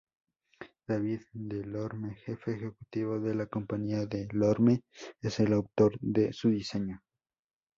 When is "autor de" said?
5.53-6.33